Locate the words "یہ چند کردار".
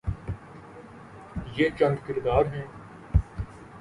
1.57-2.45